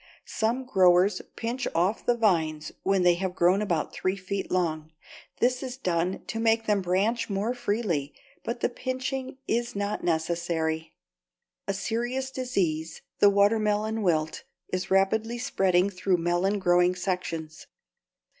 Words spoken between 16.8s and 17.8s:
sections.